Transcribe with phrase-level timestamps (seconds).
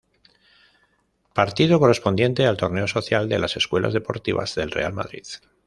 [1.35, 5.25] Partido correspondiente al torneo social de las Escuelas deportivas del Real Madrid.